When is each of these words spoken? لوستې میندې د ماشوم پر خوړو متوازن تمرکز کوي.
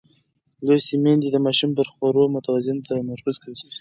لوستې 0.65 0.95
میندې 1.03 1.27
د 1.31 1.37
ماشوم 1.45 1.71
پر 1.77 1.87
خوړو 1.93 2.23
متوازن 2.35 2.77
تمرکز 2.87 3.35
کوي. 3.43 3.67